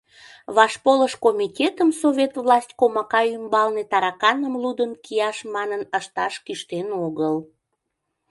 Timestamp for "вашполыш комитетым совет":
0.55-2.31